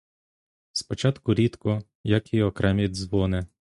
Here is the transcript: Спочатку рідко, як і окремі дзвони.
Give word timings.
Спочатку 0.71 1.33
рідко, 1.33 1.81
як 2.03 2.33
і 2.33 2.41
окремі 2.41 2.87
дзвони. 2.87 3.45